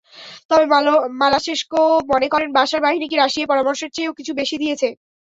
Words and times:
তবে 0.49 0.65
মালাশেঙ্কো 1.21 1.81
মনে 2.11 2.27
করেন, 2.33 2.49
বাশার 2.57 2.81
বাহিনীকে 2.85 3.15
রাশিয়া 3.17 3.49
পরামর্শের 3.51 3.93
চেয়েও 3.95 4.11
বেশি 4.11 4.33
কিছু 4.39 4.55
দিয়েছে। 4.61 4.87